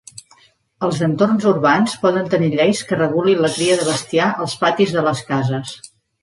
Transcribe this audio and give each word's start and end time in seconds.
Els 0.85 1.01
entorns 1.07 1.45
urbans 1.51 1.93
poden 2.05 2.31
tenir 2.31 2.49
lleis 2.53 2.81
que 2.93 2.99
regulin 3.03 3.45
la 3.47 3.53
cria 3.59 3.77
de 3.83 3.87
bestiar 3.91 4.31
als 4.47 4.57
patis 4.65 4.97
de 4.97 5.05
les 5.11 5.23
cases. 5.31 5.77